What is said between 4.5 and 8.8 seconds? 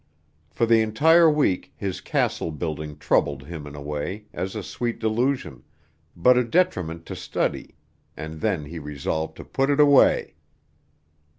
a sweet delusion, but a detriment to study, and then he